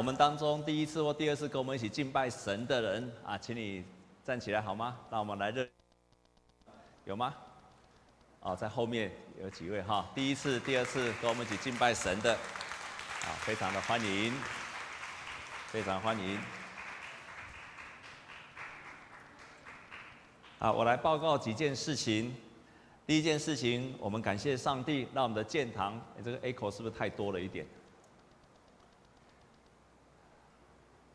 [0.00, 3.84] 我们当中第一次或第二次跟我们一起敬拜神的人啊，请你
[4.24, 4.96] 站起来好吗？
[5.10, 5.68] 那我们来热，
[7.04, 7.34] 有吗？
[8.40, 14.32] 哦，在后面有几位哈，第一次、第二次跟我们一起敬拜神的，啊，非常的欢迎，
[15.66, 16.40] 非常欢迎。
[20.60, 22.34] 啊，我来报告几件事情。
[23.06, 27.66] 第一件事情，我们感谢上帝，让我们的建堂，这个 echo 是不是太多了一点？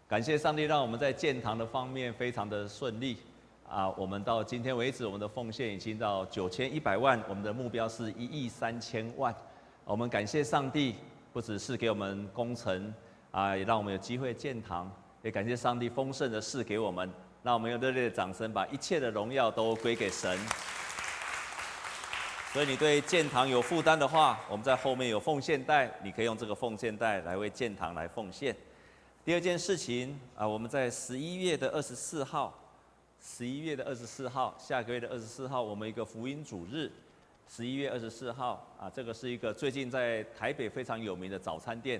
[0.07, 3.17] 感谢上帝，让我们在建堂的方面非常的顺利
[3.67, 3.89] 啊！
[3.97, 9.33] 我们到今天为止，我们的奉献已经到九千一百万，我们的目标是一亿三千万。
[9.83, 10.93] 我们感谢上帝，
[11.33, 12.93] 不只是给我们工程
[13.31, 14.91] 啊，也让我们有机会建堂，
[15.23, 17.11] 也感谢上帝丰盛的赐给我们，
[17.41, 20.37] 让我们用热烈的掌声，把一切的荣耀都归给神。
[22.53, 28.55] 所以你对建堂有负担的话，我们在后面有奉献袋，你可以用这个奉献袋来为建堂来奉献。
[29.25, 32.53] 第二件事情啊，我们在十一月的二十四号，
[33.19, 36.91] 十一月的二十四号，下个月的二十四号，我们一个福音主日，
[37.49, 41.99] 十一月二十四号啊，这个是一个最近在台北非常有名的早餐店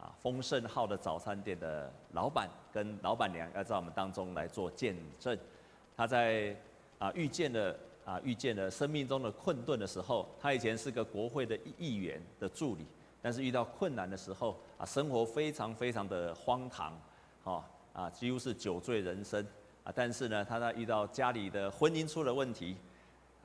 [0.00, 5.38] 啊，丰盛号的早餐店的老板跟老板娘要在我们当中来做见证，
[5.96, 6.56] 他在
[6.98, 12.84] 啊遇见了啊遇见了生命中的困顿的时候，他以前是个国会的议员的助理。
[13.22, 14.54] 但是遇到困难的时候
[14.84, 16.98] 生活非常非常的荒唐，
[17.44, 19.46] 哦啊，几乎是酒醉人生
[19.84, 19.92] 啊。
[19.94, 22.76] 但是呢，他在遇到家里的婚姻出了问题，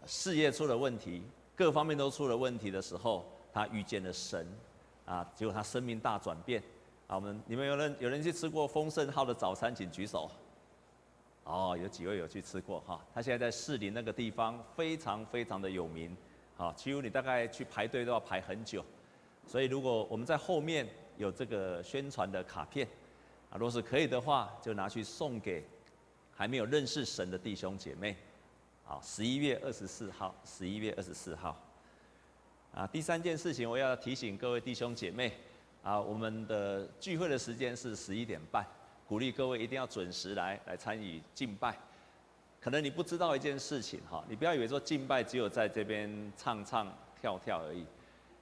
[0.06, 1.24] 事业出了问题，
[1.56, 4.48] 各方面都出了问题的时候，他遇见了神，
[5.06, 6.62] 啊，结果他生命大转变。
[7.08, 10.30] 啊，我们你们有人有人去吃过丰盛号的早餐，请举手。
[11.46, 13.04] 哦，有几位有去吃过哈？
[13.14, 16.16] 他现在在士林那个地方非常非常的有名，
[16.58, 18.86] 啊，几乎你大概去排队都要排很久。
[19.48, 20.88] 所以，如果我们在后面
[21.20, 22.88] 有这个宣传的卡片，
[23.50, 25.62] 啊，若是可以的话，就拿去送给
[26.34, 28.16] 还没有认识神的弟兄姐妹。
[28.86, 31.62] 好，十一月二十四号，十一月二十四号。
[32.74, 35.34] 啊，第三件事情，我要提醒各位弟兄姐妹，
[35.84, 38.66] 啊，我们的聚会的时间是十一点半，
[39.06, 41.78] 鼓励各位一定要准时来来参与敬拜。
[42.62, 46.88] 可能你不知道一件事情哈，你不要以为说敬拜只有在这边唱唱
[47.20, 47.86] 跳跳而已。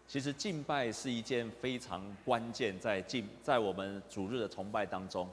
[0.07, 5.29] 其实敬拜是一件非常关键，在敬在我们主日的崇拜当中，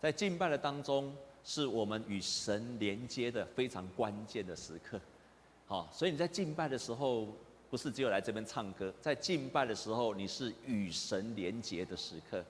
[0.00, 4.98] 在敬拜的当中，是我们与神连接的非常关键的时刻。
[5.66, 7.28] 好，所以你在敬拜的时候，
[7.68, 12.42] 不是只有来这边唱歌，在敬拜的时候，你是与神连接的时刻。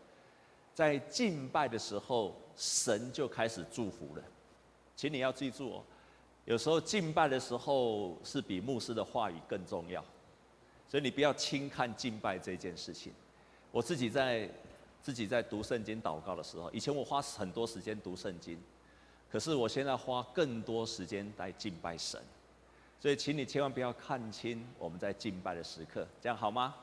[0.72, 4.22] 在敬拜的时候，神就开始祝福了。
[4.94, 5.82] 请你要记住哦，
[6.44, 10.04] 有时候敬拜的时候是比牧师的话语更重要。
[10.88, 13.12] 所以你不要轻看敬拜这件事情。
[13.70, 14.48] 我自己在
[15.02, 18.58] 自己在读圣经祷告的时候，以前我花很多时间读圣经，
[19.30, 22.20] 可是我现在花更多时间来敬拜神。
[22.98, 26.74] 所以，请你千万不要看轻我们在敬拜的时刻，这样好吗？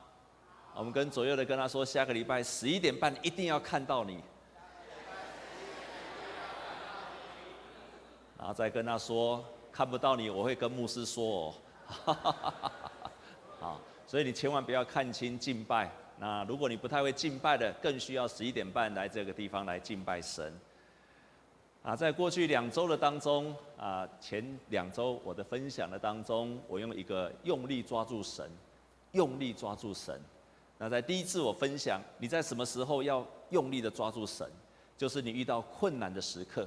[0.74, 4.22] 我们跟左右的跟他说，下个礼拜十一点半一定要看到你。
[8.38, 11.54] 然后再跟他说，看不到你，我会跟牧师说哦。
[13.58, 13.80] 好。
[14.06, 15.90] 所以你千万不要看轻敬拜。
[16.18, 20.52] 那如果你不太会敬拜的，更需要十一点半来这个地方来敬拜神。
[21.82, 28.50] 啊，在过去两周的当中，啊，前两周我的分享的当中，我用一个用力抓住神，
[29.12, 30.18] 用力抓住神。
[30.78, 34.48] 那在第一次我分享，你在什么时候要用力的抓住神？
[34.96, 36.66] 就是你遇到困难的时刻。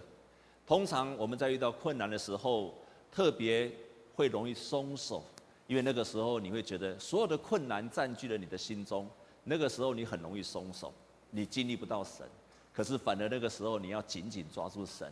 [0.68, 2.74] 通常我们在遇到困难的时候，
[3.10, 3.72] 特别
[4.14, 5.24] 会容易松手。
[5.68, 9.06] 因为那个时候你会觉得所有的困难占据了你的心中，
[9.44, 10.94] 那个时候你很容易松手，
[11.30, 12.26] 你经历不到神。
[12.74, 15.12] 可是反而那个时候你要紧紧抓住神。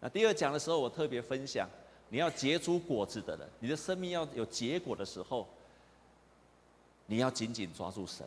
[0.00, 1.68] 那第二讲的时候我特别分享，
[2.08, 5.44] 你要结出果子的人，你的生命要有结果的时候，
[7.06, 8.24] 你要紧紧抓住神。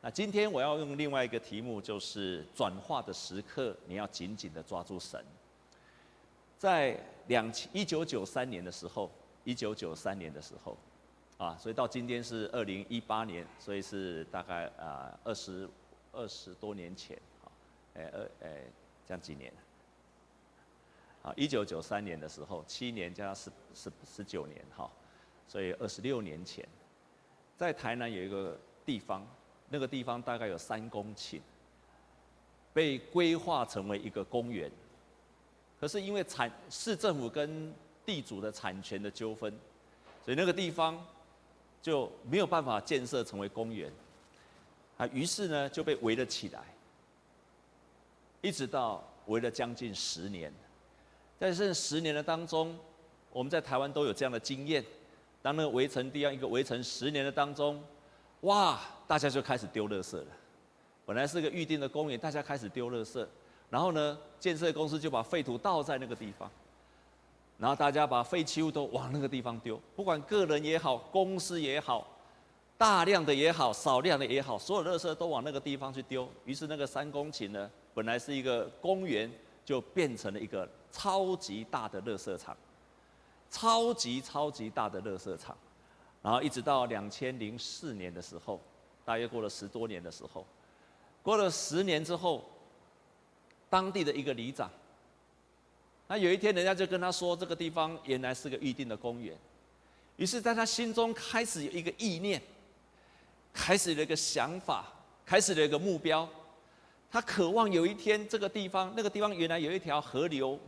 [0.00, 5.20] 那今天我要用另外一个题目，就是转化的时刻，你要紧紧的抓住神。
[6.56, 9.10] 在两千一九九三年的时候。
[9.48, 10.76] 一九九三年的时候，
[11.38, 15.66] 啊，所以到今天是二零一八年，所以是大概啊二十
[16.12, 17.48] 二十多年前，啊，
[17.94, 18.64] 哎二哎
[19.06, 19.50] 这样几年，
[21.22, 24.90] 啊一九九三年的时候，七年加十十十九年哈，
[25.46, 26.68] 所以二十六年前，
[27.56, 28.54] 在台南有一个
[28.84, 29.26] 地方，
[29.70, 31.40] 那个地方大概有三公顷，
[32.74, 34.70] 被规划成为一个公园，
[35.80, 37.72] 可是因为产市政府跟
[38.08, 39.52] 地主的产权的纠纷，
[40.24, 40.98] 所以那个地方
[41.82, 43.92] 就没有办法建设成为公园，
[44.96, 46.64] 啊，于是呢就被围了起来。
[48.40, 50.50] 一直到围了将近十年。
[51.38, 52.74] 在这十年的当中，
[53.30, 54.82] 我们在台湾都有这样的经验。
[55.42, 57.78] 当那个围城地样一个围城十年的当中，
[58.40, 60.26] 哇，大家就开始丢垃圾了。
[61.04, 63.26] 本来是个预定的公园，大家开始丢垃圾。
[63.68, 66.50] 然后呢，建设公司就把废土倒在那个地方，
[67.58, 72.06] 然后大家把废弃物都往那个地方丢，不管个人也好，公司也好，
[72.76, 76.28] 大量的也好，少量的也好，所有垃圾都往那个地方去丢。
[76.44, 79.28] 于是那个三公顷呢，本来是一个公园，
[79.64, 82.56] 就变成了一个超级大的垃圾场，
[83.50, 85.56] 超级超级大的垃圾场。
[86.22, 88.60] 然后一直到两千零四年的时候，
[89.04, 90.46] 大约过了十多年的时候，
[91.22, 92.44] 过了十年之后。
[93.70, 94.70] 当地的一个里长，
[96.08, 99.36] 那有一天人家就跟他说，这个地方原来是个预定的公园，
[100.16, 102.42] 于是在他心中开始有一个意念，
[103.52, 104.90] 开始了一个想法，
[105.26, 106.28] 开始了一个目标，
[107.10, 110.58] 他渴望有一天这个地方，那个地方原来有一条河流，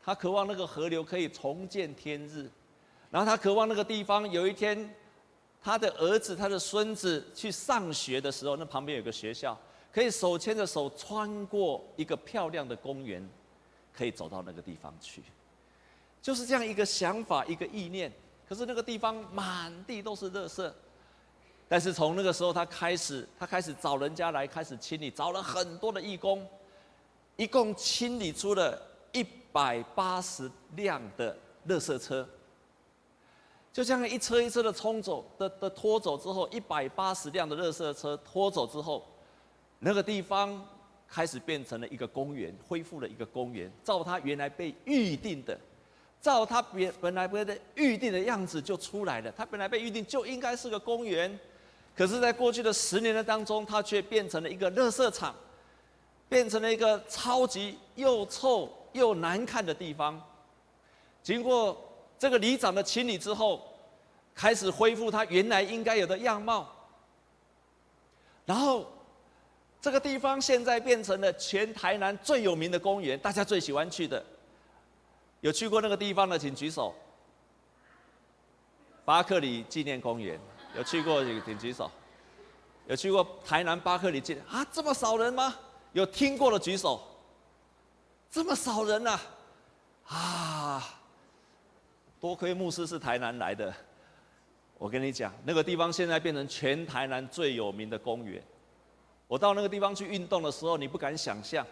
[0.00, 2.48] 他渴望那个河流可以重见天日，
[3.10, 4.94] 然后他渴望那个地方有一天，
[5.60, 9.58] 他的儿子、他的孙子去上学的时候，那旁边有个学校。
[9.90, 13.26] 可以手牵着手穿过一个漂亮的公园，
[13.98, 15.20] 可以走到那个地方去，
[16.22, 18.12] 就是这样一个想法，一个意念。
[18.48, 20.72] 可是那个地方满地都是垃圾，
[21.68, 26.46] 但是从那个时候他开始，他开始找人家来开始清理，找了很多的义工，
[27.34, 28.80] 一共清理出了
[29.10, 31.36] 一百八十辆的
[31.66, 32.26] 垃圾车。
[33.72, 39.04] 就这样一车一车的冲走的的拖走之后，一百八十辆的垃圾车拖走之后。
[39.80, 40.66] 那个地方
[41.10, 45.58] 开始变成了一个公园，恢复了一个公园，照他原来被预定的，
[46.20, 49.32] 照他原本来被预定的样子就出来了。
[49.32, 51.38] 他本来被预定就应该是个公园，
[51.96, 55.34] 可是，在过去的十年的当中，它却变成了一个垃圾场，
[56.28, 60.22] 变成了一个超级又臭又难看的地方。
[61.22, 61.74] 经过
[62.18, 63.66] 这个里长的清理之后，
[64.34, 66.70] 开始恢复它原来应该有的样貌，
[68.44, 68.86] 然后。
[69.88, 74.22] 这个地方现在变成了全台南最有名的公园，大家最喜欢去的。
[75.40, 76.94] 有去过那个地方的，请举手。
[79.02, 80.38] 巴克里纪念公园，
[80.76, 81.90] 有去过请举手。
[82.86, 84.62] 有去过台南巴克里纪念啊？
[84.70, 85.56] 这么少人吗？
[85.94, 87.00] 有听过的举手。
[88.30, 89.18] 这么少人呐？
[90.08, 91.00] 啊！
[92.20, 93.72] 多亏牧师是台南来的。
[94.76, 98.42] 我跟你讲，那个地方现在变成全台南最有名的公园。
[99.28, 101.64] 我到那个地方去运动的时候，你不敢想象，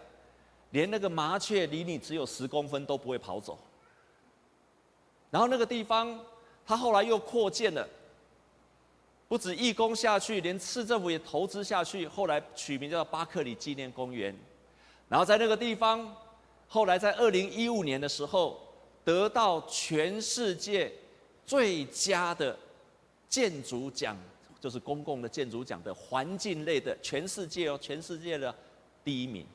[0.69, 3.57] 连那个麻雀离你只有十公分都不会跑走。
[5.29, 6.17] 然后那个地方，
[6.65, 7.85] 它后来又扩建了，
[9.27, 14.33] 不止义工下去，连市政府也投资下去，后来取名叫巴克里纪念公园。
[15.09, 16.15] 然后在那个地方，
[16.67, 18.59] 后来在二零一五年的时候，
[19.03, 20.93] 得到全世界
[21.45, 22.55] 最佳的
[23.27, 24.15] 建筑奖。
[24.59, 28.53] 就是公共的建筑奖的环境类的，全世界哦，全世界的
[29.03, 29.45] 第一名，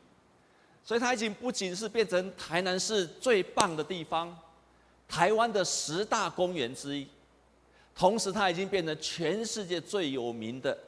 [0.84, 4.36] 所以它已经不仅是变成台南市最棒的地方，
[5.08, 7.06] 台湾的十大公园之一，
[7.94, 10.78] 同时它已经变成全世界最有名的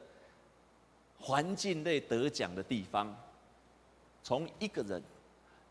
[1.19, 3.15] 环境类得奖的地方。
[4.23, 5.03] 从一个人，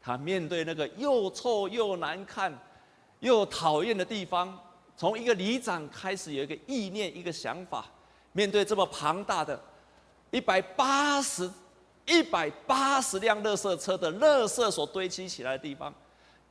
[0.00, 2.56] 他面对那个又臭又难看
[3.20, 4.56] 又讨厌的地方，
[4.96, 7.90] 从一个里长开始有一个意念，一个想法。
[8.34, 9.58] 面对这么庞大的
[10.32, 11.48] 一百八十、
[12.04, 15.94] 一百八十辆垃圾车的垃圾所堆积起来的地方，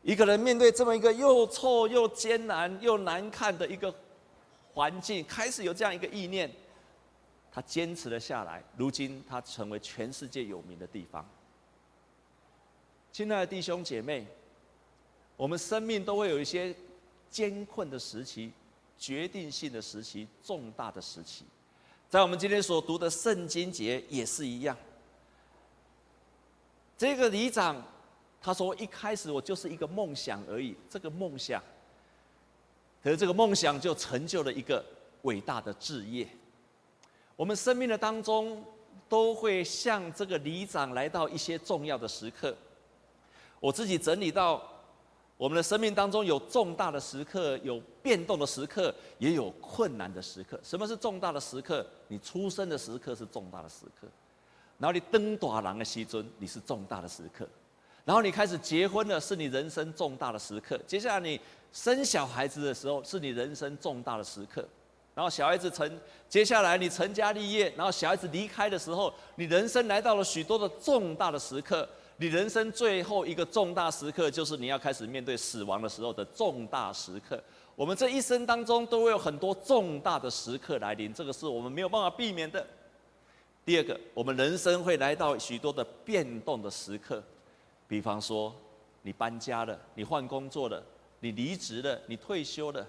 [0.01, 3.93] 一个人面对这么一个又臭又艰难又难看的一个
[4.73, 6.49] 环境，开始有这样一个意念，
[7.51, 8.63] 他坚持了下来。
[8.77, 11.29] 如今，他成为全世界有名的地方。
[13.11, 14.25] 亲爱的弟兄姐妹，
[15.35, 16.73] 我们生命都会有一些
[17.29, 18.53] 艰困的时期、
[18.97, 21.43] 决定性的时期、重大的时期。
[22.13, 24.77] 在我们今天所读的圣经节也是一样。
[26.96, 27.84] 这个里长
[28.39, 31.60] 他说：“一开始我就是一个梦想而已，这个梦想，
[33.03, 34.86] 可是这个梦想就成就了一个
[35.24, 36.29] 伟大的志业。”
[37.36, 38.63] 我们生命的当中
[39.10, 42.55] 都会像这个里长来到一些重要的时刻。
[43.60, 44.62] 我自己整理到。
[45.43, 50.57] 我们的生命当中有重大的时刻，有变动的时刻，也有困难的时刻。
[50.63, 51.85] 什么是重大的时刻？
[52.07, 54.07] 你出生的时刻是重大的时刻，
[54.77, 57.45] 然后你登大郎的西尊，你是重大的时刻，
[58.05, 60.79] 然后你开始结婚了，是你人生重大的时刻。
[60.88, 61.38] 接下来你
[61.73, 64.65] 生小孩子的时候，是你人生重大的时刻。
[65.13, 71.85] 然后小孩子成，接下来你成家立业，然后小孩子离开的时候，你人生来到了许多的重大的时刻。
[72.17, 77.41] 你人生最后一个重大时刻，就是你要开始面对死亡的时候的重大时刻。
[77.75, 82.65] 我们这一生当中都会有很多重大的时刻来临，这个是我们没有办法避免的。
[83.65, 87.24] 第二个，我们人生会来到许多的变动的时刻，
[87.88, 88.53] 比方说
[89.01, 90.84] 你搬家了，你换工作了，
[91.20, 92.88] 你离职了，你退休了，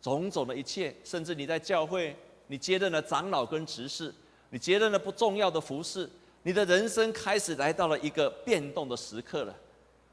[0.00, 2.14] 种种的一切，甚至你在教会，
[2.46, 4.14] 你接任了长老跟执事，
[4.50, 6.08] 你接任了不重要的服事。
[6.42, 9.54] 你的人生开始来到了一个变动的时刻了，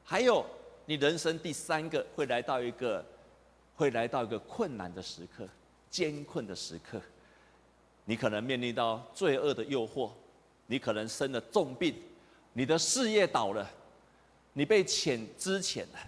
[0.03, 0.45] 还有
[0.85, 3.03] 你人生第三个会来到一个，
[3.75, 5.47] 会来到一个困难的时刻，
[5.89, 6.99] 艰困的时刻。
[8.03, 10.11] 你可能面临到罪恶的诱惑，
[10.65, 11.95] 你可能生了重病，
[12.53, 13.69] 你的事业倒了，
[14.53, 15.99] 你被遣资遣了，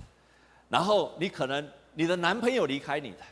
[0.69, 3.25] 然后你可能你的男朋友离开你了，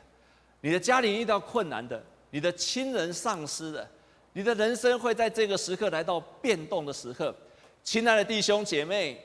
[0.61, 3.89] 你的家里遇到困难的，你的亲人丧失了。
[4.37, 7.35] 你的人生会在这个时刻来到变动的时刻，
[7.83, 9.19] 亲爱的弟兄姐妹，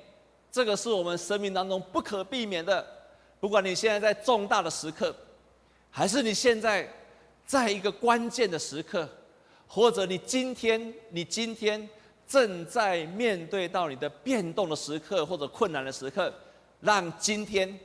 [0.50, 2.82] 这个是我们生命当中不可避免的。
[3.38, 5.14] 不管你现在在重大的时刻，
[5.90, 6.90] 还是你现在
[7.44, 9.06] 在一个关键的时刻，
[9.66, 11.86] 或者你今天你今天
[12.26, 16.32] 正在面对到你的变动的时刻或者困难的时刻，
[16.80, 17.78] 让今天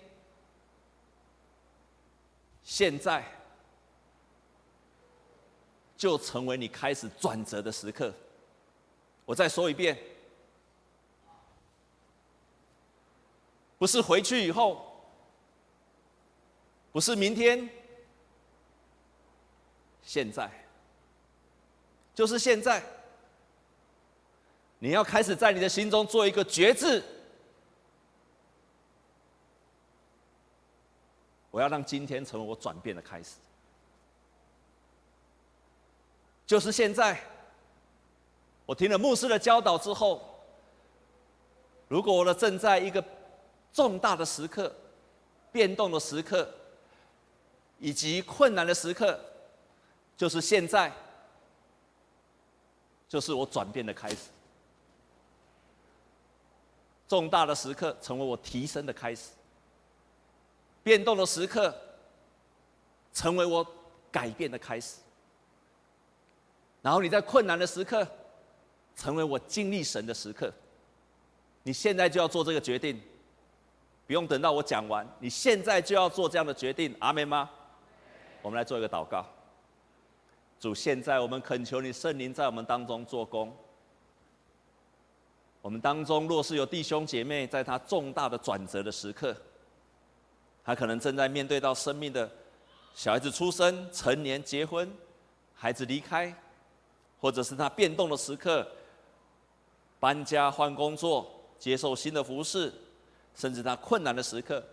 [2.64, 3.22] 现在。
[5.98, 8.14] 就成为你开始转折的时刻。
[9.26, 9.98] 我再说一遍，
[13.78, 15.04] 不是回去以后，
[16.92, 17.68] 不是明天，
[20.04, 20.50] 现在，
[22.14, 22.82] 就是现在。
[24.80, 27.04] 你要开始在你的心中做一个决志，
[31.50, 33.38] 我要让今天成为我转变的开始。
[36.48, 37.22] 就是现在，
[38.66, 40.22] 我听了牧师的教导之后，
[41.90, 43.04] 如果我的正在一个
[43.74, 44.74] 重大的时刻、
[45.52, 46.50] 变动的时刻，
[47.80, 49.20] 以及困难的时刻，
[50.16, 50.90] 就是现在，
[53.10, 54.16] 就是我转变的开始。
[57.10, 59.32] 重大的时刻成为我提升的开始，
[60.82, 61.76] 变动的时刻
[63.14, 63.68] 成为我
[64.10, 65.00] 改变的开始。
[66.88, 68.08] 然后你在困难的时刻，
[68.96, 70.50] 成为我经历神的时刻。
[71.64, 72.98] 你现在就要做这个决定，
[74.06, 76.96] 不用等到我讲完，你现在就要做这样的决定。
[77.00, 77.50] 阿门吗？
[78.42, 79.26] 我们来做一个祷告。
[80.62, 83.54] 主，现在我们恳求你圣灵在我们当中做工。
[85.62, 89.36] 我们当中若是有弟兄姐妹在他重大的转折的时刻，
[90.64, 92.32] 他可能正在面对到生命的
[92.94, 94.90] 小孩子出生、成年、结婚、
[95.54, 96.34] 孩子离开。
[97.20, 98.68] 或者是他变动的时刻，
[100.00, 102.72] 搬家换工作，接受新的服饰，
[103.36, 104.64] 甚至他困难的时刻，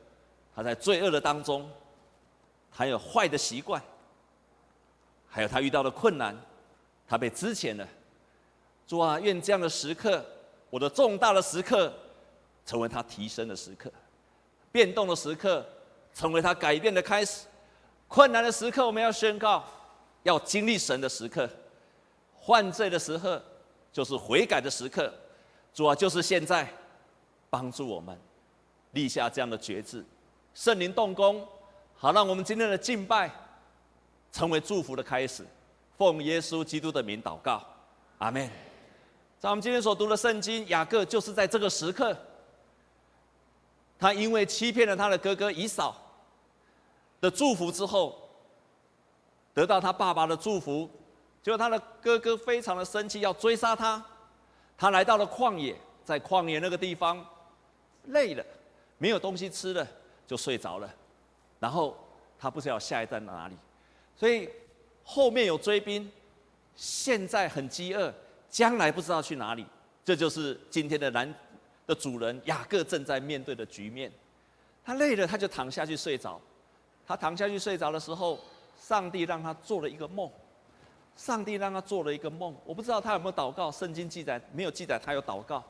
[0.55, 1.69] 他在罪恶的当中，
[2.71, 3.83] 还有坏的习惯，
[5.29, 6.37] 还有他遇到的困难，
[7.09, 7.89] 他被资遣了。
[8.87, 10.25] 主啊，愿这样的时刻，
[10.69, 11.91] 我的重大的时刻，
[12.67, 13.89] 成为他提升的时刻；
[14.71, 15.65] 变动的时刻，
[16.13, 17.47] 成为他改变的开始；
[18.07, 19.65] 困难的时刻，我们要宣告，
[20.25, 21.49] 要经历神的时刻。
[22.47, 23.43] 犯罪的时刻，
[23.93, 25.13] 就是悔改的时刻。
[25.73, 26.69] 主啊，就是现在，
[27.51, 28.17] 帮助我们
[28.93, 30.05] 立下这样的决志，
[30.53, 31.47] 圣灵动工，
[31.95, 33.31] 好让我们今天的敬拜
[34.31, 35.45] 成为祝福的开始。
[35.97, 37.63] 奉耶稣基督的名祷告，
[38.19, 38.49] 阿门。
[39.39, 42.17] 在我们今天所读的圣经，雅各就是在这个时刻，
[43.99, 45.97] 他因为欺骗了他的哥哥以扫
[47.21, 48.17] 的祝福之后，
[49.53, 50.89] 得到他爸爸的祝福。
[51.45, 54.03] 结果他的哥哥非常的生气，要追杀他。
[54.79, 57.23] 他来到了旷野，在旷野那个地方，
[58.07, 58.43] 累了，
[58.97, 59.87] 没有东西吃了，
[60.27, 60.91] 就睡着了。
[61.61, 61.95] 然后
[62.39, 63.57] 他不知道下一站哪里，
[64.17, 64.49] 所以
[65.05, 66.11] 后面有追兵，
[66.75, 68.11] 现在很饥饿，
[68.49, 69.67] 将来不知道去哪里。
[70.03, 71.33] 这就是今天的男
[71.87, 74.11] 的主人雅各正在面对的局面。
[74.83, 76.41] 他累了，他就躺下去睡着。
[77.07, 78.41] 他躺下去睡着的时候，
[78.81, 80.31] 上帝让他做了一个梦。
[81.17, 83.71] 上帝让他做了一个梦，我不知道他有没有祷告。
[83.71, 85.63] 圣经记载没有记载他有祷告，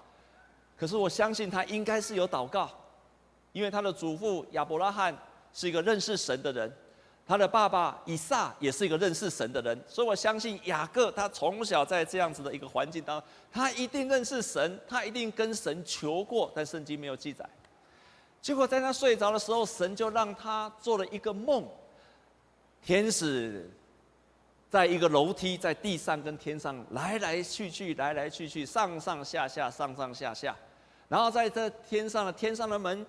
[0.76, 2.70] 可是我相信他应该是有祷告，
[3.52, 5.16] 因为他的祖父亚伯拉罕
[5.52, 6.72] 是一个认识神的人，
[7.26, 17.48] 他的爸爸以撒也是一个认识神的人，所以我相信雅各他从小在这样子的一个环境当中，他一定认识神，他一定跟神求过，但圣经没有记载。
[18.40, 21.68] 结果在他睡着的时候，神就让他做了一个梦，
[22.82, 23.70] 天使。
[24.70, 30.56] 在一个楼梯，在地上跟天上来来去去，来来去去，上上下下，上上下下。
[31.08, 33.06] 然后在这天上的天上的门，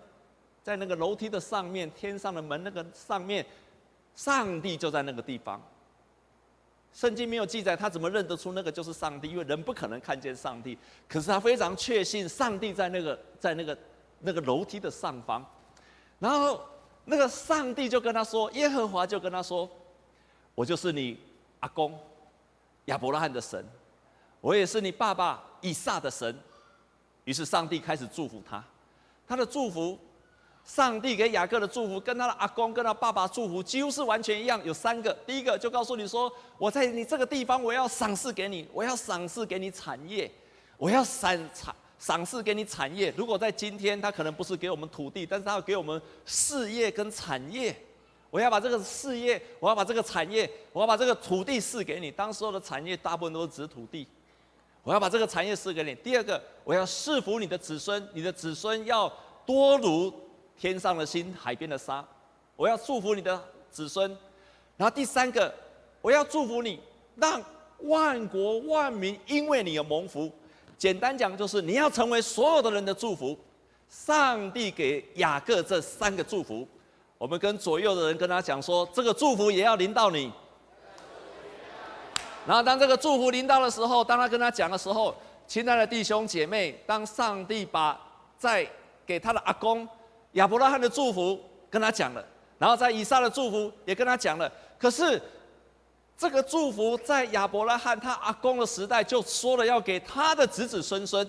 [0.62, 3.43] 在那个楼梯的上面，天上的门那个上面，
[4.13, 5.59] 上帝就在那个地方。
[6.93, 10.77] 圣经没有记载他怎么认得出那个就是上帝，因为人不可能看见上帝。
[11.09, 13.75] 可是他非常确信上帝在那个在那个
[14.19, 15.43] 那个楼梯的上方。
[16.19, 16.62] 然后
[17.05, 19.67] 那个上帝就跟他说，耶和华就跟他说
[20.53, 21.17] ：“我就是你。”
[21.65, 21.91] 阿公
[22.86, 23.65] 亚伯拉罕的神，
[24.39, 26.39] 我也是你爸爸以撒的神。
[27.24, 28.63] 于是上帝开始祝福他，
[29.27, 29.98] 他的祝福，
[30.63, 34.63] 上帝给雅各的祝福，跟他的阿公跟他爸爸祝福几乎是完全一样。
[34.63, 40.31] 有三个，第一个就告诉你说，我在你这个地方，我要赏赐给你，我要赏赐给你产业，
[40.77, 43.12] 我要赏赏赏赐给你产业。
[43.17, 47.75] 如果在今天，他可能不是给我们土地，但是他要给我们事业跟产业。
[48.35, 52.11] 我要把这个事业，我要把这个产业，我要把这个土地赐给你。
[52.11, 54.05] 当时候的产业大部分都是指土地。
[54.83, 55.95] 我要把这个产业赐给你。
[55.95, 59.09] 第二个，我要赐福你的子孙，你的子孙要
[59.45, 60.13] 多如
[60.59, 62.05] 天上的星、海边的沙。
[62.57, 64.05] 我要祝福你的子孙。
[64.75, 65.55] 然后第三个，
[66.01, 66.77] 我要祝福你，
[67.15, 67.41] 让
[67.83, 70.29] 万国万民因为你有蒙福。
[70.77, 73.39] 简单讲，就是你要成为所有的人的祝福。
[73.89, 76.67] 上帝给雅各这三个祝福。
[77.17, 80.31] 我们跟左右的人跟他讲说，这个祝福也要临到你。
[82.45, 85.15] 然后当这个祝福临到的时候，当他跟他讲的时候，
[85.48, 88.00] 亲爱的弟兄姐妹，当上帝把
[88.38, 88.67] 在
[89.05, 89.88] 给他的阿公
[90.34, 92.24] 亚伯拉罕的祝福跟他讲了，
[92.60, 95.19] 然后在以撒的祝福也跟他讲了，可是
[96.17, 101.27] 这个祝福在亚伯拉罕他阿公的时代就说了要给他的子子孙孙，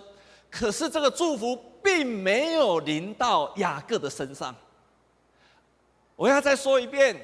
[0.51, 4.55] 可是这个祝福并没有临到雅各的身上。
[6.17, 7.15] 我要再说一遍，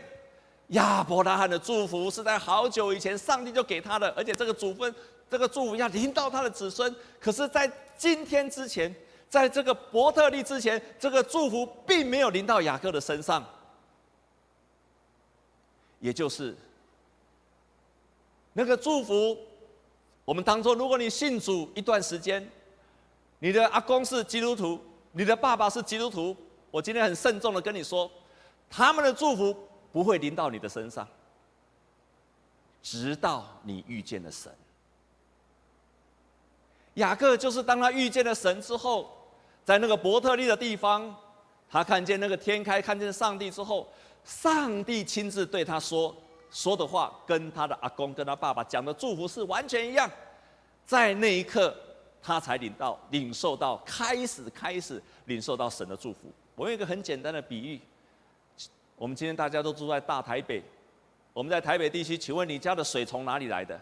[0.69, 4.95] 亚伯拉罕的祝福是在好久以前上帝就给他的，而且这个祖分，
[5.31, 6.95] 这个祝福要临到他的子孙。
[7.19, 8.95] 可是，在今天之前，
[9.31, 13.43] 在这个伯特利之前，这个祝福并没有临到雅各的身上。
[15.99, 16.55] 也就是
[18.53, 19.39] 那个祝福，
[20.25, 22.47] 我们当中，如果你信主一段时间，
[23.39, 24.79] 你的阿公是基督徒，
[25.13, 26.37] 你的爸爸是基督徒，
[26.71, 28.11] 我今天很慎重的跟你说。
[28.75, 29.55] 他们的祝福
[29.93, 31.07] 不会临到你的身上，
[32.83, 34.51] 直到你遇见了神。
[36.95, 39.11] 雅各就是当他遇见了神之后，
[39.63, 41.15] 在那个伯特利的地方，
[41.69, 43.87] 他看见那个天开，看见上帝之后，
[44.25, 46.17] 上帝亲自对他说
[46.51, 50.11] 说的话，跟他的阿公、跟他爸爸讲的祝福是完全一样。
[50.87, 51.77] 在那一刻，
[52.23, 56.33] 他才领到、领受到、开始、开始领受到神的祝福。
[56.55, 57.79] 我用一个很简单的比喻。
[59.03, 60.63] 我们今天大家都住在大台北，
[61.33, 63.77] 我们在台北地区，请问你家的水从哪里来的？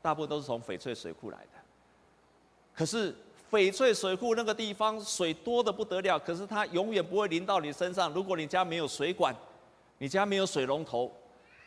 [0.00, 1.58] 大部分都是从翡翠水库来的。
[2.72, 3.12] 可是
[3.50, 8.08] 翡翠水库那个地方水多得不得了，可是它永远不会淋到你身上。
[8.12, 9.34] 如果你家没有水管，
[9.98, 11.10] 你家没有水龙头，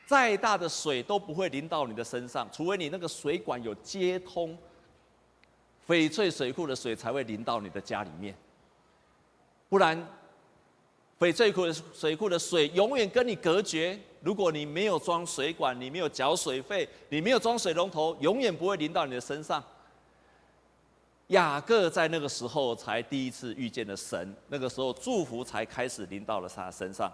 [0.05, 4.57] 再大的水都不会淋到你的身上，除非你那个水管有接通，
[5.85, 8.33] 翡翠水库的水才会淋到你的家里面，
[9.67, 10.01] 不然。
[11.23, 13.97] 翡翠库的水库的水永远跟你隔绝。
[14.19, 19.63] 如果你没有装水管，你没有缴水费，你没有装水龙头，永远不会淋到你的身上。
[21.27, 27.09] 雅各在那个时候才第一次遇见了神，那个时候祝福才开始淋到了他身上。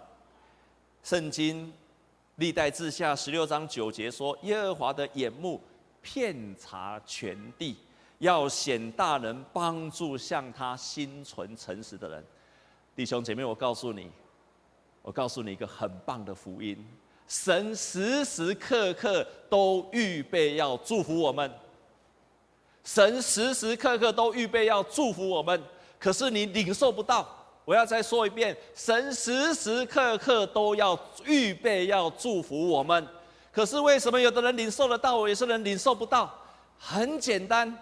[1.04, 1.72] 圣经
[2.34, 5.60] 历代志下十六章九节说：“耶和华的眼目
[6.02, 7.76] 遍察全地，
[8.18, 12.24] 要显大能，帮助向他心存诚实的人。”
[13.00, 14.10] 弟兄姐妹，我告诉你，
[15.00, 16.76] 我告诉你一个很棒的福音：
[17.26, 21.50] 神时时刻刻都预备要祝福我们。
[22.84, 25.58] 神时时刻刻都预备要祝福我们，
[25.98, 27.26] 可是你领受不到。
[27.64, 33.08] 我要再说一遍：神时时刻刻都要预备要祝福我们，
[33.50, 36.30] 可是为什么有的人领受得到，有些人领受不到？
[36.76, 37.74] 很简单，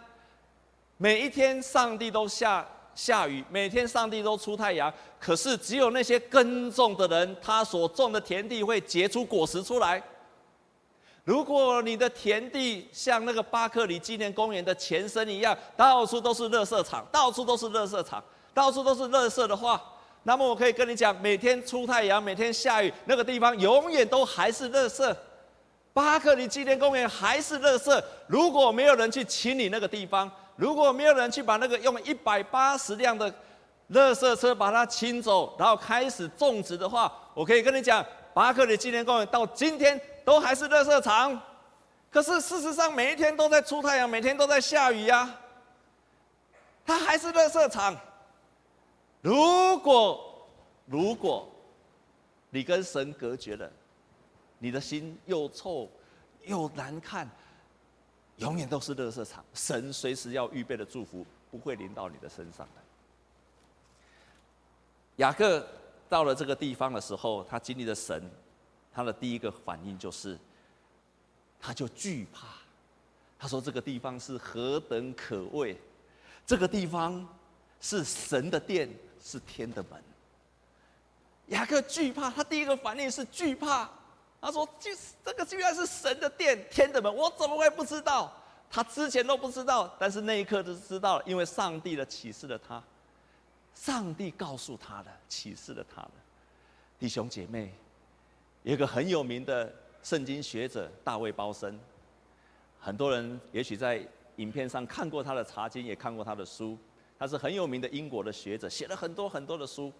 [0.96, 2.64] 每一天上帝都下。
[2.98, 10.02] 下雨，每天上帝都出太阳，可是只有那些耕种的人，他所种的田地会结出果实出来。
[11.22, 18.20] 如果你的田地像那个巴克里纪念公园的前身一样，到处都是垃圾场，到处都是垃圾场，
[18.52, 19.80] 到处都是垃圾的话，
[20.24, 25.16] 那么我可以跟你讲，每天出太阳，每天下雨，那个地方永远都还是垃圾。
[25.92, 30.28] 巴克里纪念公园还是垃圾，如果没有人去清理那个地方。
[30.58, 33.32] 如果没有人去把那个用一百八十辆的
[33.92, 41.40] 垃圾车把它清走，然后开始种植的话，我可以跟你讲，巴克里纪念公园到今天都还是垃圾场。
[42.10, 45.32] 可是事实上，每一天都在出太阳，每天都在下雨呀、
[46.84, 47.96] 它还是垃圾场。
[49.20, 50.48] 如果
[50.86, 51.48] 如果
[52.50, 53.70] 你跟神隔绝了，
[54.58, 55.88] 你的心又臭
[56.42, 57.30] 又难看，
[58.38, 59.44] 永远都是垃圾场。
[59.54, 62.82] 神随时要预备的祝福不会临到你的身上的。
[65.16, 65.66] 雅各
[66.08, 68.22] 到了这个地方的时候，他经历了神，
[68.92, 70.38] 他的第一个反应就是，
[71.60, 72.46] 他就惧怕。
[73.40, 75.80] 他说：“这个地方是何等可畏。”
[76.44, 77.24] 这个地方
[77.80, 78.88] 是神的殿，
[79.22, 80.02] 是天的门。
[81.48, 83.90] 雅各惧怕，他第一个反应是惧怕。
[84.40, 88.32] 他说：“就是这个居然是神的殿，天的门，我怎么会不知道？
[88.70, 92.82] 他之前都不知道，但是那一刻就知道了，因为上帝的启示了他，
[93.74, 96.10] 上帝告诉他的，启示了他的。
[96.98, 97.72] 弟兄姐妹，
[98.62, 101.78] 有一个很有名的圣经学者大卫鲍森，
[102.80, 104.06] 很多人也许在。”
[104.38, 106.78] 影片上看过他的查经，也看过他的书。
[107.18, 109.92] 他是很有名的英国的学者，写了很多很多的书。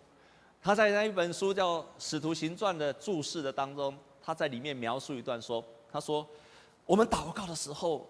[0.62, 6.28] 他在那一本书叫《使徒行传》的注释的当中，他在里面描述一段说：“他说，
[6.84, 8.06] 我们祷告的时候，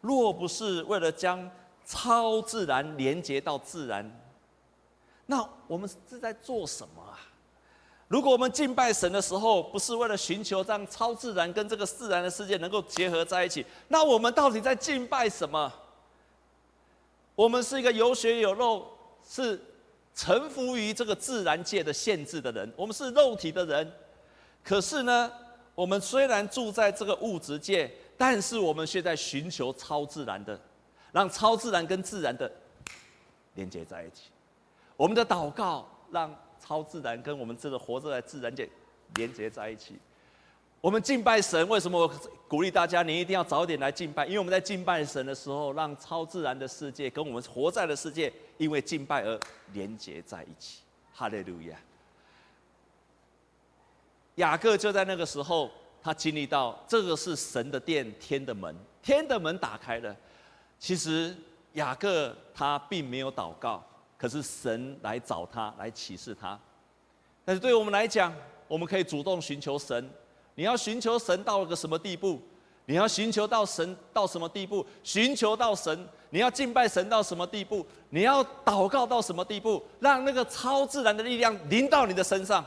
[0.00, 1.46] 若不是为了将
[1.84, 4.10] 超自然连接到自然，
[5.26, 7.20] 那我们是在做什么啊？”
[8.08, 15.70] 如果我们敬拜神的时候，不是为了寻求让超自然跟这个自然的世界能够结合在一起，那我们到底在敬拜什么？
[17.34, 18.90] 我们是一个有血有肉，
[19.22, 19.62] 是
[20.14, 23.92] 臣服于这个自然界的限制的人，我们是肉体的人。
[24.64, 25.30] 可是呢，
[25.78, 30.60] 我们虽然住在这个物质界，但是我们却在寻求超自然的，
[31.12, 32.50] 让超自然跟自然的
[33.54, 34.24] 连接在一起。
[34.96, 36.34] 我们的祷告让。
[36.60, 38.68] 超自然跟我们这个活着在自然界
[39.14, 39.94] 连接在一起。
[40.80, 42.08] 我们敬拜神，为什么我
[42.48, 43.00] 鼓励大家？
[43.00, 49.40] 你一定要早点来敬拜，因为我们在敬拜神的时候，让超自然的世界跟我们活在的世界，因为敬拜而
[49.72, 50.80] 连接在一起。
[51.14, 51.78] 哈利路亚！
[54.38, 55.70] 雅各就在那个时候，
[56.02, 60.14] 他经历到这个是神的殿，天的门，天的门打开了。
[60.78, 61.36] 其实
[61.74, 63.84] 雅各他并没有祷告。
[64.16, 66.58] 可是神来找他，来启示他。
[67.44, 68.34] 但是对我们来讲，
[68.66, 70.10] 我们可以主动寻求神。
[70.56, 72.42] 你要寻求神到了个什么地步？
[72.86, 74.84] 你要寻求到神到什么地步？
[75.04, 77.86] 寻求到神，你要敬拜神到什么地步？
[78.10, 79.80] 你要祷告到什么地步？
[80.00, 82.64] 让那个超自然的力量临到你的身上，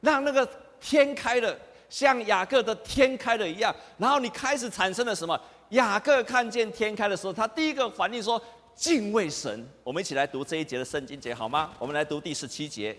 [0.00, 0.48] 让那个
[0.80, 1.58] 天开了，
[1.88, 3.74] 像雅各的天开了一样。
[3.96, 5.40] 然后你开始产生了什么？
[5.70, 8.42] 雅各看见天开的时候，他第一个反应说。
[8.78, 11.72] 敬畏神，我们一起来读这一节的圣经节好吗？
[11.80, 12.96] 我们来读第十七节，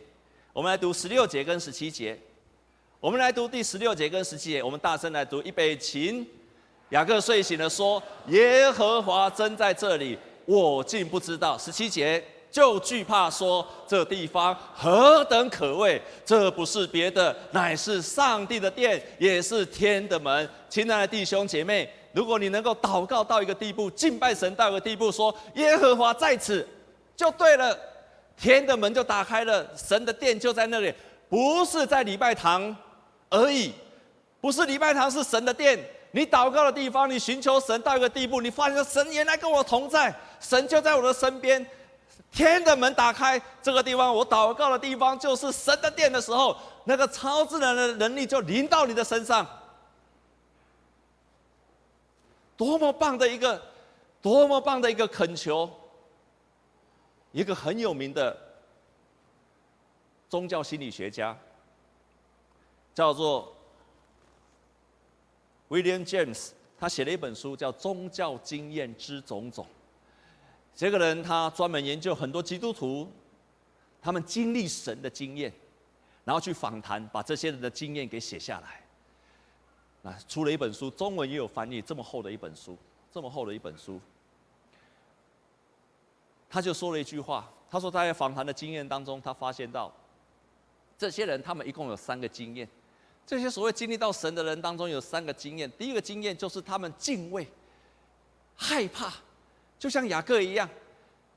[0.51, 2.19] 我们来读十六节跟十七节，
[2.99, 6.29] 我们来读第十六节跟十七节，我们大声来读，预备起。
[6.89, 16.01] 雅各睡醒了，说：“耶和华真在这里，我竟不知道。”十七节就惧怕，说：“这地方何等可畏！
[16.25, 21.91] 这不是别的，乃是上帝的殿，也是天的门。”亲爱的弟兄姐妹。
[22.12, 26.67] 如果你能够祷告到一个地步，敬拜神到一个地步，说耶和华在此，
[27.15, 27.77] 就对了，
[28.35, 30.91] 天的门就打开了，神的殿就在那里，
[31.29, 32.75] 不是在礼拜堂
[33.29, 33.71] 而已，
[34.41, 35.77] 不是礼拜堂是神的殿，
[36.09, 41.63] 你祷告的地方，你寻求神到一个地步，你发现神原来跟我同在，神就在我的身边，
[42.31, 49.45] 天的门打开，这个地方我祷告的地方就是神的殿的时候，那个超自然的能力就临到你的身上。
[52.55, 53.61] 多么棒的一个，
[54.21, 55.69] 多么棒的一个恳求！
[57.31, 58.35] 一个很有名的
[60.27, 61.37] 宗教心理学家，
[62.93, 63.55] 叫做
[65.69, 69.65] William James，他写了一本书叫《宗教经验之种种》。
[70.79, 73.05] 这个人他专门研究很多基督徒，
[74.01, 75.53] 他们经历神的经验，
[76.23, 80.09] 然后去访谈，把这些人的经验给写下来。
[80.09, 82.77] 啊，出了一本书，中文也有翻译，这么厚的一本书，
[83.11, 83.99] 这么厚的一本书。
[86.49, 89.93] 他就说了一句话，他说他在访谈的经验当中，他发现到，
[90.97, 92.65] 这些人他们一共有三个经验，
[93.27, 97.45] 这些所谓经历到神的人当中有三个经验，第一个经验就是他们敬畏、
[98.55, 99.13] 害怕，
[99.79, 100.69] 就像雅各一样，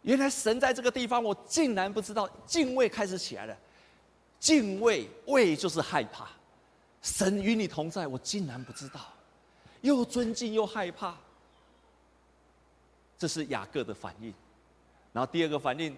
[0.02, 3.56] 原来神在这个地方，我竟然不知道，敬畏开始起来了，
[4.40, 6.28] 敬畏畏就是害怕。
[7.00, 9.12] 神与你同在，我竟然不知道，
[9.80, 11.16] 又尊敬又害怕，
[13.16, 14.34] 这是雅各的反应。
[15.12, 15.96] 然后第二个反应，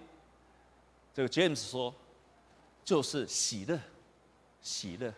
[1.14, 1.94] 这个 James 说，
[2.85, 3.78] 就是喜乐，
[4.61, 5.12] 喜乐。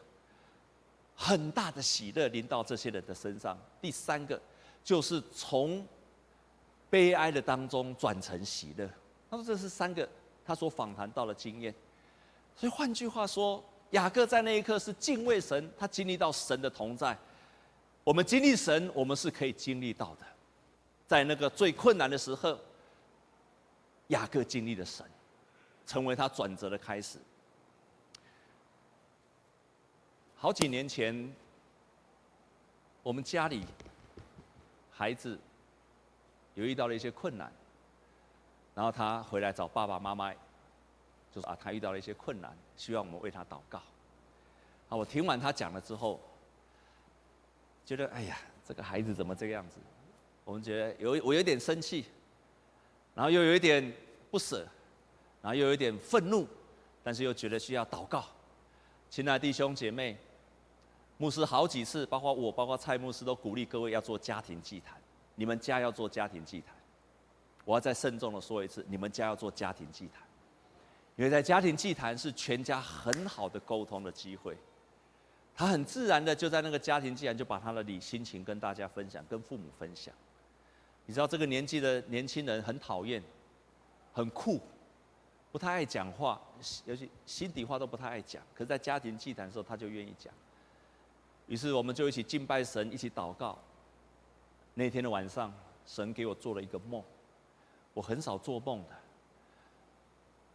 [1.19, 3.59] 很大的喜乐临到这些人的身上。
[3.81, 4.41] 第三个
[4.85, 5.87] 就是从
[6.89, 8.89] 悲哀的当中转成喜乐。
[9.31, 10.09] 他说这是三个
[10.45, 11.75] 他所访谈到的经验。
[12.57, 17.17] 所以换句话说，雅各在那一刻是敬畏神，他经历到神的同在。
[18.03, 20.27] 我们经历神，我们是可以经历到的。
[21.07, 22.59] 在那个最困难的时候，
[24.09, 25.05] 雅各经历了神，
[25.87, 27.19] 成为他转折的开始。
[30.35, 31.35] 好几年前，
[33.03, 33.65] 我们家里
[34.93, 35.39] 孩子
[36.57, 37.53] 有遇到了一些困难，
[38.75, 40.33] 然后他回来找爸爸妈妈，
[41.31, 43.79] 就说啊，他遇到了一些困难，希望我们为他祷告。
[44.89, 46.19] 啊，我听完他讲了之后，
[47.85, 49.77] 觉得哎呀，这个孩子怎么这个样子？
[50.45, 52.07] 我们觉得有我有点生气，
[53.15, 53.93] 然后又有一点
[54.31, 54.67] 不舍，
[55.43, 56.47] 然后又有一点愤怒，
[57.03, 58.25] 但是又觉得需要祷告。
[59.11, 60.17] 亲爱的弟兄姐妹，
[61.19, 64.99] 牧师好几次，包括我，包括蔡牧师，都鼓励各位要做家庭祭坛。
[65.37, 66.75] 你们家要做家庭祭坛，
[67.65, 70.23] 我要再慎重的说一次，你们家要做家庭祭坛，
[71.15, 74.57] 因为在家庭祭坛是全家很好的沟通的机会。
[75.55, 80.13] 他很自然的就在那个家庭祭坛就把他的理心情跟大家分享，跟父母分享。
[81.07, 83.23] 你知道这个年纪的年轻人很讨厌，
[84.13, 84.61] 很酷。
[85.53, 86.39] 不太爱讲话，
[86.85, 88.43] 尤其心底话都不太爱讲。
[88.53, 90.31] 可是，在家庭祭坛的时候，他就愿意讲。
[91.47, 93.59] 于是，我们就一起敬拜神，一起祷告。
[94.79, 95.51] 那天的晚上，
[95.87, 97.03] 神给我做了一个梦。
[97.95, 98.91] 我很少做梦的，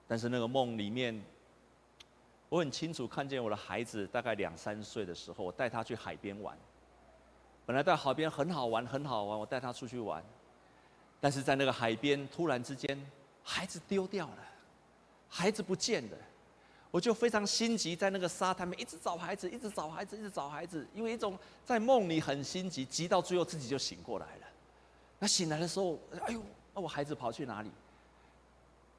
[0.08, 1.20] 但是那个梦里面，
[2.48, 6.56] 我很清楚看见我的孩子大概两三岁的时候，我带他去海边玩。
[7.66, 10.24] 本来在海边很好玩，很好玩，我带他出去玩。
[11.20, 12.96] 但是在那个海边，突然之间，
[13.44, 14.38] 孩子丢掉了。
[15.28, 16.18] 孩子不见了，
[16.92, 24.48] 我就非常心急，在那个沙滩边一直找孩子，一直找孩子，一直找孩子，因为一种在梦里很心急，急到最后自己就醒过来了。
[25.18, 27.72] 那醒来的时候，哎呦，那我孩子跑去哪里？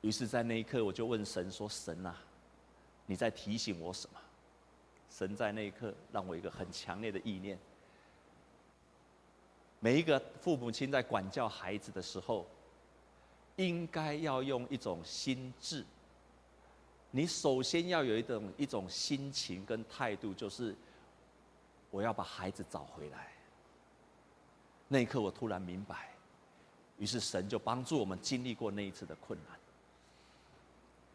[0.00, 2.16] 于是，在那一刻，我就问神说：“神啊，
[3.06, 4.18] 你在提醒我什么？”
[5.10, 7.58] 神在那一刻让我一个很强烈的意念：
[9.78, 12.46] 每一个父母亲在管教孩子的时候，
[13.56, 15.84] 应该要用一种心智。
[17.14, 20.74] 你首先要有一种一种心情跟态度，就是
[21.90, 23.28] 我要把孩子找回来。
[24.88, 26.14] 那一刻，我突然明白，
[26.96, 29.58] 于是神就帮助我们经历过那一次的困难。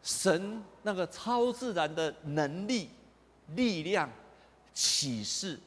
[0.00, 2.90] 神那个超自然的能力、
[3.48, 4.08] 力量、
[4.72, 5.58] 启示，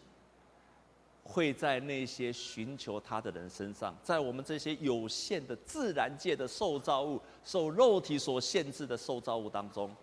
[1.26, 9.94] 会在那些寻求他的人身上，在我们这些有限的自然界的受造物、受肉体所限制的受造物当中。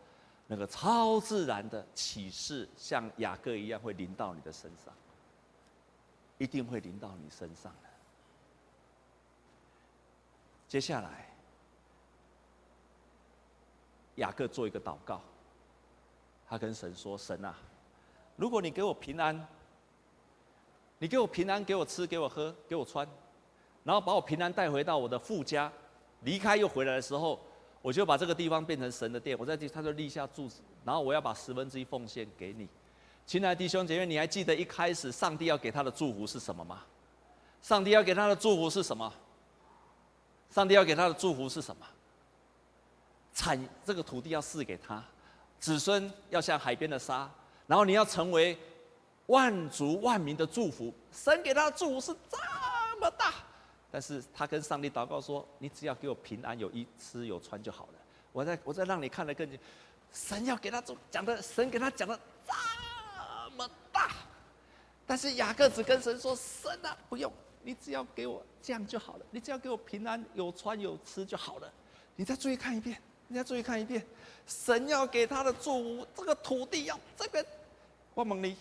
[0.51, 4.95] 那个超自然的启示，像雅各一样，会临到你的身上，
[6.39, 7.89] 一定会临到你身上的。
[10.67, 11.29] 接下来，
[14.15, 15.21] 雅各做一个祷告，
[16.49, 17.55] 他跟神说：“神啊，
[18.37, 19.47] 如果你给我平安，
[20.99, 23.07] 你给我平安，给我吃，给我喝，给我穿，
[23.85, 25.71] 然后把我平安带回到我的父家，
[26.23, 27.39] 离开又回来的时候。”
[27.89, 32.69] 我就把这个地方变成神的殿，我在这他就立下柱子，然后我要把十分之一奉献给你，
[33.25, 36.83] 亲爱的弟兄姐妹，你还记得一开始上帝要给他的祝福是什么吗？
[37.63, 39.11] 上帝要给他的祝福是什么？
[40.51, 41.87] 上帝要给他的祝福是什么？
[43.33, 45.03] 产这个土地要赐给他，
[45.59, 47.27] 子孙要像海边的沙，
[47.67, 48.59] 然后你要成为
[49.29, 50.93] 万族万民的祝福。
[51.11, 52.37] 神给他的祝福是这
[53.01, 53.33] 么大。
[53.91, 57.93] 但是他跟上帝祷告说：“你只要给我平安，有衣吃有穿就好了。
[58.33, 59.59] 我再我再让你看得更清。
[60.13, 62.53] 神要给他做讲的，神给他讲的这
[63.57, 64.11] 么大。
[65.07, 69.25] 但是雅各只跟神说：神啊，不用，你只要给我这样就好了。
[69.31, 71.73] 你只要给我平安，有穿有吃就好了。
[72.15, 74.07] 你再注意看一遍，你再注意看一遍。
[74.47, 77.43] 神要给他的祝福，这个土地要这个，
[78.13, 78.55] 我蒙你。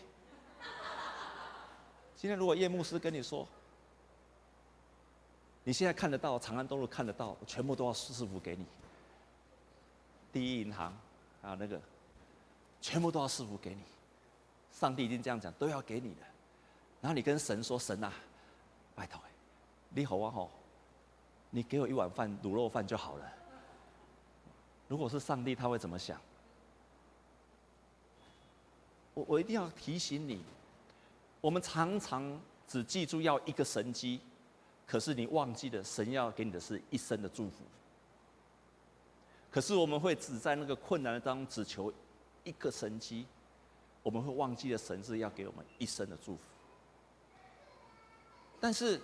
[2.16, 3.46] 今天如果叶牧师跟你说。”
[5.68, 8.66] 你现在看得到长安东路看得到，全部都要师傅给你。
[10.32, 10.98] 第一银行
[11.42, 11.78] 啊，那个
[12.80, 13.82] 全部都要师傅给你。
[14.72, 16.22] 上帝已经这样讲，都要给你的。
[17.02, 18.14] 然后你跟神说：“神啊，
[18.96, 19.20] 拜托，
[19.90, 20.50] 你好啊吼，
[21.50, 23.30] 你给我一碗饭卤肉饭就好了。”
[24.88, 26.18] 如果是上帝，他会怎么想？
[29.14, 30.42] 我我一定要提醒你，
[31.42, 34.22] 我们常常只记住要一个神机。
[34.88, 37.58] 可是你忘记了，神要给你的是一生的祝福。
[39.52, 41.94] 可是我们会只在那个困难当中只求
[42.44, 43.28] 一个神机，
[44.02, 46.42] 我们会忘记了神是要给我们一生的祝福。
[48.60, 49.00] 但是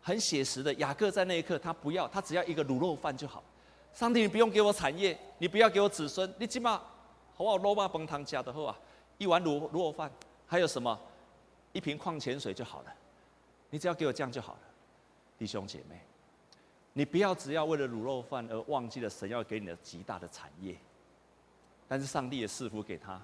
[0.00, 3.44] 很写实的，雅各在那一刻，他不要，他只要一个卤肉饭就好。
[3.92, 6.78] 上帝，你不用给我产业，你不要给我子孙，你起码
[7.34, 7.56] 好不好？
[7.58, 8.78] 罗巴崩汤加的后啊，
[9.18, 10.10] 一碗卤卤肉饭，
[10.46, 10.98] 还有什么？
[11.72, 12.92] 一瓶矿泉水就好了。
[13.68, 14.60] 你只要给我这样就好了，
[15.40, 15.98] 弟兄姐妹，
[16.92, 20.76] 你不要只要为了卤肉饭而忘记了神要给你的极大的产业。
[21.88, 23.18] 但是上帝也赐福给他，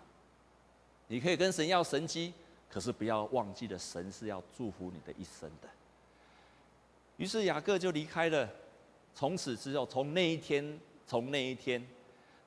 [1.09, 2.33] 你可以跟神要神机，
[2.71, 5.69] 可是不要忘记了神是要祝福你的一生的。
[7.19, 8.49] 于是雅各就离开了。
[9.15, 11.87] 从此之后，从那一天，从那一天，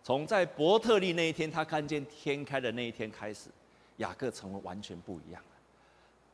[0.03, 3.51] 从在伯特利那一天，他看见天开的那一天开始，
[3.97, 5.39] 雅各成为完全不一样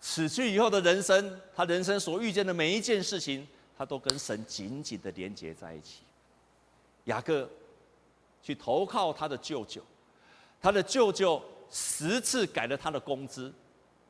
[0.05, 0.29] 死。
[0.29, 6.03] 去以后的人生，他人生所遇见的每一件事情，他都跟神紧紧的连接在一起。
[7.05, 7.49] 雅各
[8.43, 9.81] 去投靠他的舅舅，
[10.61, 11.41] 他的舅舅
[11.71, 13.51] 十次改了他的工资，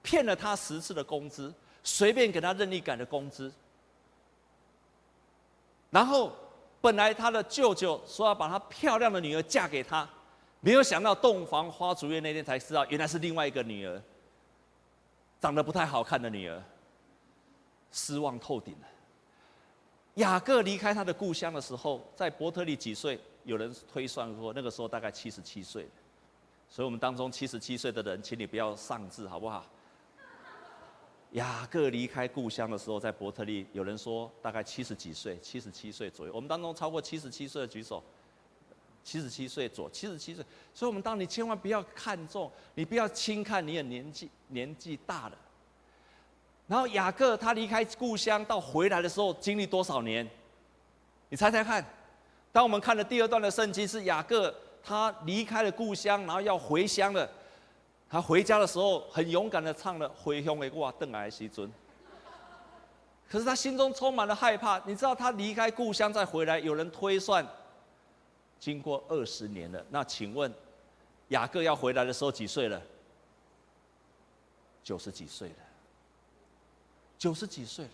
[0.02, 3.50] 骗了他十次的工资，随便给他任意改的工资。
[5.90, 6.36] 然后，
[6.82, 10.08] 本来他的舅舅说要把他漂亮的女儿嫁给他，
[10.60, 14.02] 没有想到洞房花烛夜那天才知道，原来是另外一个女儿，
[15.40, 16.62] 长得不太好看的女儿，
[17.92, 18.88] 失望透顶了。
[20.16, 23.20] 雅各离开他的故乡的时候，在伯特利几岁？
[23.44, 25.88] 有人推算说，那个时候大概七十七岁。
[26.68, 29.66] 所以我们当中七十七岁的人，请你不要丧志，好不好？
[31.32, 36.32] 雅各离开故乡的时候，在伯特利，有人说大概七十几岁，七十七岁左右。
[36.34, 38.02] 我们当中超过七十七岁的举手，
[39.06, 40.44] 七十七岁左，七十七岁。
[40.74, 45.38] 所以，我们当你千万不要看重，你不要轻看你的年纪，年纪大了。
[46.68, 50.28] 然后雅各他离开故乡到回来的时候，经历多少年？
[51.30, 51.86] 你猜猜看。
[52.52, 57.30] 当我们看了第二段的圣经，是雅各他离开了故乡，然后要回乡了。
[58.10, 61.68] 他回家的时候很勇敢的唱了《回乡的哇邓来西尊》，
[63.28, 64.80] 可是他心中充满了害怕。
[64.86, 67.46] 你知道他离开故乡再回来，有人推算，
[68.66, 69.86] 经过二十年了。
[69.92, 70.52] 那请问，
[71.28, 72.82] 雅各要回来的时候几岁了？
[74.84, 75.56] 九十几岁了。
[77.16, 77.92] 九十几岁了。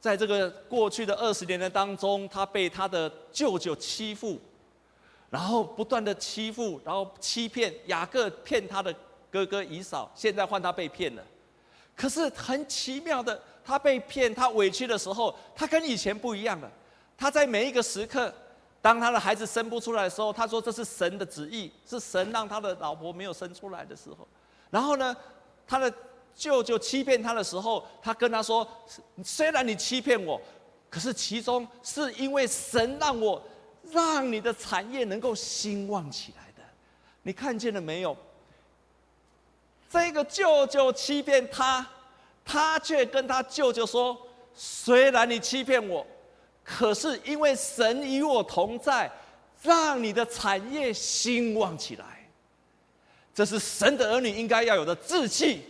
[0.00, 4.38] 在这个过去的二十年的当中，他被他的舅舅欺负。
[5.30, 8.94] 然后不断的欺负，然后欺骗雅各，骗他的
[9.32, 10.08] 哥哥以嫂。
[10.14, 11.24] 现在换他被骗了，
[11.96, 16.70] 可是很奇妙的，他被骗，他委屈的时候，他跟以前不一样了。
[17.16, 18.32] 他在每一个时刻，
[18.82, 24.26] 当他的孩子生不出来的时候，他说这是神的旨意，是神让他的老婆没有生出来的时候。
[24.70, 25.16] 然后呢，
[25.66, 25.92] 他的
[26.34, 28.66] 舅舅欺骗他的时候，他跟他说：
[29.24, 30.40] 虽然你欺骗我，
[30.88, 33.42] 可是其中是因为神让我。
[33.92, 36.62] 让你的产业能够兴旺起来的，
[37.22, 38.16] 你看见了没有？
[39.88, 41.84] 这个舅舅欺骗他，
[42.44, 44.16] 他却跟他舅舅说
[44.54, 46.06] ：“虽然你欺骗我，
[46.78, 49.10] 可是因为神与我同在，
[49.62, 52.04] 让你的产业兴旺起来。”
[53.34, 55.64] 这是神的儿女应该要有的志气，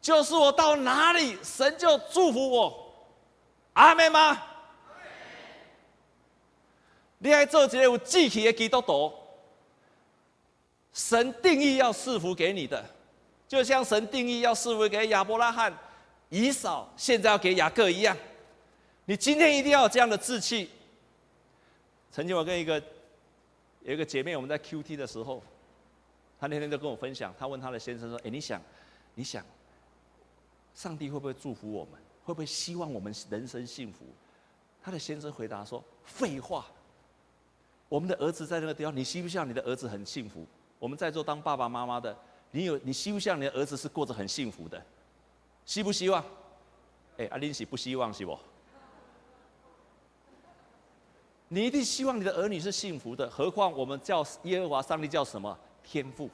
[0.00, 2.94] 就是我到哪里，神就祝福我。
[3.74, 4.42] 阿们吗？
[7.18, 9.12] 你还做这个有志气的基督徒，
[10.92, 12.84] 神定义要赐福给你的，
[13.48, 15.76] 就像神定义要赐福给亚伯拉罕、
[16.28, 18.16] 以扫，现在要给雅各一样。
[19.06, 20.70] 你今天一定要有这样的志气。
[22.10, 22.82] 曾经我跟一个
[23.82, 25.42] 有一个姐妹，我们在 QT 的时候，
[26.38, 28.62] 她那天就跟我分享，她问她的先生说：“哎，你想，
[29.14, 29.44] 你想，
[30.74, 32.00] 上帝会不会祝福我们？
[32.24, 34.06] 会不会希望我们人生幸福？”
[34.82, 36.66] 她的先生回答说：“废话。”
[37.90, 40.46] 我们的儿子在那个地方，你希不希望你的儿子很幸福？
[40.78, 42.16] 我们在座当爸爸妈妈的，
[42.50, 44.82] 你有你希不希望你的儿子是过着很幸福的？
[45.66, 46.24] 希不希望？
[47.18, 48.38] 哎，阿林喜不希望是不？
[51.54, 56.28] 你一定希望你的儿女是幸福的，何况我们叫耶和华上帝叫什么天父？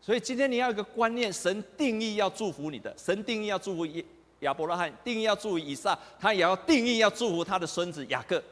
[0.00, 4.02] 所以今天你要有一个观念，神定义要祝福你的，神定义要祝福亚
[4.40, 8.42] 亚伯拉罕，定义要祝福以撒，他也要定义要祝福他的孙子雅各。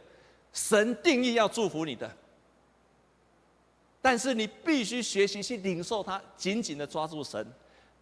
[0.53, 2.11] 神定义要祝福你的。
[4.03, 7.47] 但是你必须学习去领受他，紧紧的抓住神。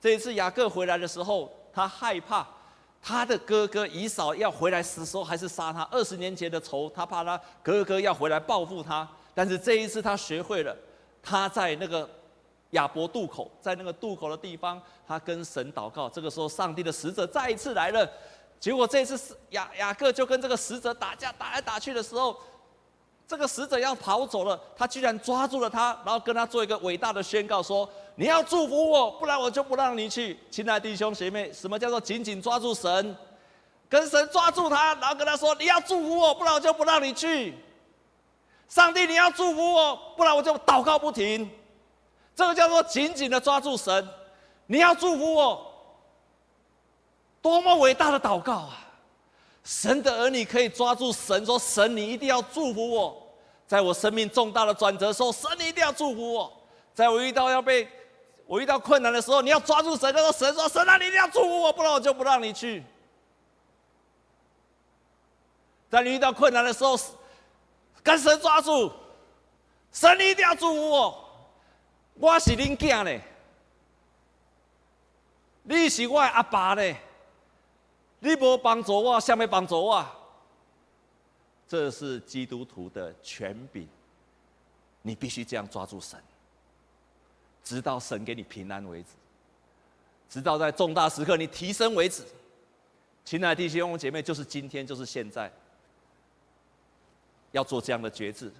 [0.00, 2.44] 这一次雅各回来的时候，他害怕
[3.06, 5.86] 他的哥哥以扫要回来时时候还是杀他。
[5.90, 9.06] 二十年前的仇，他怕他哥哥要回来报复他。
[9.34, 10.74] 但是这一次他学会了，
[11.22, 12.08] 他在那个
[12.70, 16.08] 亚伯渡口，在那个渡口的地方，他跟神祷告。
[16.08, 18.10] 这个时候，上帝的使者再一次来了。
[18.58, 22.34] 结果这次是雅雅各就跟这个使者打架，打来打去的时候，
[23.26, 33.16] 这个使者要跑走了，他居然抓住了他，然后跟他做一个伟大的宣告说：“你要祝福我，不然我就不让你去。”亲爱的弟兄姐妹，什么叫做紧紧抓住神？
[33.88, 37.54] 跟神抓住他，然后跟他说：“你要祝福我，不然我就不让你去。”
[38.68, 41.48] 上帝，你要祝福我，不然我就祷告不停。
[42.36, 44.08] 这个叫做紧紧的抓住神。
[44.66, 45.66] 你要祝福我，
[47.40, 48.83] 多么伟大的祷告啊！
[49.64, 53.34] 神的儿女可以抓住神，说：“神，你一定要祝福我，
[53.66, 56.52] 在我生命重大的转折时候，神你一定要祝福我。
[56.92, 57.88] 在我遇到要被
[58.46, 62.84] 我遇到困难的时候，你要抓住神，说神说神啊，你一定要祝福我，不然我就不让你去。
[65.90, 66.98] 在你遇到困难的时候，
[68.02, 68.92] 跟神抓住，
[69.92, 71.24] 神你一定要祝福我，
[72.20, 73.22] 我是恁囝呢，
[75.62, 76.96] 你是我的阿爸呢。”
[78.24, 80.02] 你不帮助我，下面帮助我，
[81.68, 83.86] 这是基督徒的权柄。
[85.02, 86.18] 你必须这样抓住神，
[87.62, 89.10] 直到神给你平安为止，
[90.30, 92.24] 直到在重大时刻你提升为止。
[93.26, 95.52] 亲爱的弟兄姐妹，就是今天，就是现在，
[97.52, 98.50] 要做这样的决志。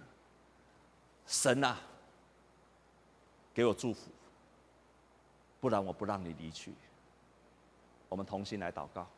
[1.27, 1.81] 神啊，
[3.55, 4.11] 给我祝福，
[5.59, 6.75] 不然我不让你离去。
[8.11, 9.09] 我们同心来祷告。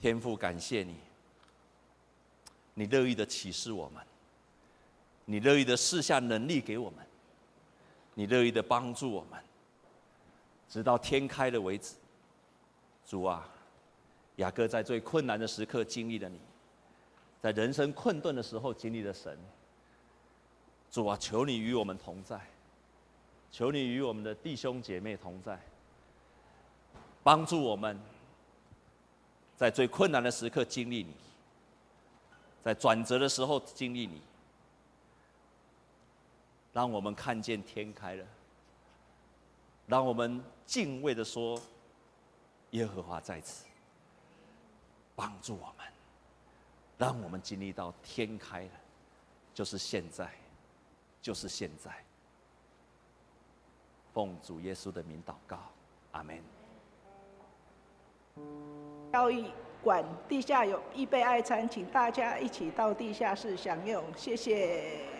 [0.00, 0.94] 天父，感谢你，
[2.74, 4.00] 你乐意的启示我们，
[5.24, 7.04] 你乐意的赐下能力给我们，
[8.14, 9.42] 你乐意的帮助我们，
[10.68, 11.96] 直到天开了为止。
[13.04, 13.48] 主啊，
[14.36, 16.38] 雅各在最困难的时刻经历了你，
[17.40, 19.36] 在人生困顿的时候经历了神。
[20.92, 22.40] 主啊，求你与我们同在，
[23.50, 25.58] 求你与我们的弟兄姐妹同在，
[27.24, 27.98] 帮助我们。
[29.58, 31.12] 在最困难的时刻经历你，
[32.62, 34.22] 在转折的时候经历你，
[36.72, 38.24] 让我们看见天开了，
[39.88, 41.60] 让我们敬畏的说
[42.70, 43.64] ：“耶和华在此，
[45.16, 45.84] 帮助我们，
[46.96, 48.70] 让我们经历到天开了，
[49.52, 50.32] 就是现在，
[51.20, 51.90] 就是现在。”
[54.14, 55.58] 奉主耶稣的名祷告，
[56.12, 56.57] 阿门。
[59.12, 59.46] 交易
[59.82, 65.17] 馆地下有预备爱餐，请大家一起到地下室享用，谢谢。